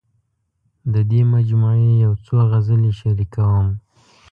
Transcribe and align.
د 0.93 0.95
دې 1.11 1.21
مجموعې 1.33 1.91
یو 2.03 2.13
څو 2.25 2.35
غزلې 2.49 2.91
شریکوم. 2.99 3.67